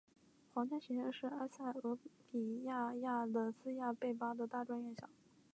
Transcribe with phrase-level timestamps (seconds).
[0.51, 1.95] 皇家学院是埃塞俄
[2.31, 5.07] 比亚亚的斯亚贝巴的大专院校。